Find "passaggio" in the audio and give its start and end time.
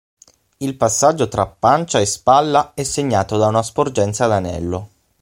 0.77-1.27